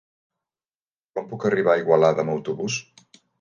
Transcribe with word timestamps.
Com 1.19 1.27
puc 1.33 1.45
arribar 1.51 1.75
a 1.75 1.83
Igualada 1.83 2.25
amb 2.25 2.35
autobús? 2.39 2.81